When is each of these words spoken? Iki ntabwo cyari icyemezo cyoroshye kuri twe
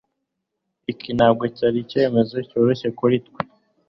Iki 0.91 1.09
ntabwo 1.17 1.43
cyari 1.55 1.77
icyemezo 1.83 2.35
cyoroshye 2.49 2.87
kuri 2.99 3.15
twe 3.25 3.41